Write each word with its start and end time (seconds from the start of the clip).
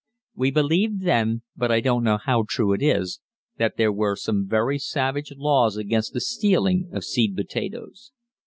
We 0.33 0.49
believed 0.49 1.03
then, 1.03 1.43
but 1.55 1.71
I 1.71 1.79
don't 1.79 2.03
know 2.03 2.17
how 2.17 2.45
true 2.49 2.73
it 2.73 2.81
is, 2.81 3.19
that 3.57 3.77
there 3.77 3.91
were 3.91 4.15
some 4.15 4.47
very 4.47 4.79
savage 4.79 5.31
laws 5.37 5.77
against 5.77 6.13
the 6.13 6.21
stealing 6.21 6.89
of 6.91 7.03
seed 7.05 7.35
potatoes. 7.35 8.11